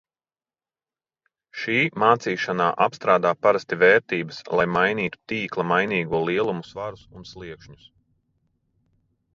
[1.63, 7.87] Šī mācīšanā apstrādā parasti vērtības, lai mainītu tīkla mainīgo lielumu svarus un sliekšņus.